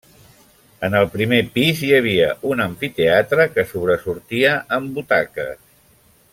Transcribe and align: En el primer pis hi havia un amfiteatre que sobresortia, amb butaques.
En 0.87 0.95
el 0.99 1.03
primer 1.15 1.39
pis 1.57 1.83
hi 1.87 1.91
havia 1.97 2.31
un 2.53 2.65
amfiteatre 2.67 3.47
que 3.53 3.67
sobresortia, 3.75 4.57
amb 4.79 4.97
butaques. 4.99 5.65